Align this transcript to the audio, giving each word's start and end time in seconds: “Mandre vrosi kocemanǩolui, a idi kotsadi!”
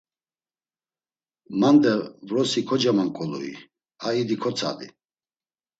“Mandre 1.59 1.93
vrosi 2.27 2.59
kocemanǩolui, 2.67 3.51
a 4.05 4.07
idi 4.21 4.35
kotsadi!” 4.43 4.87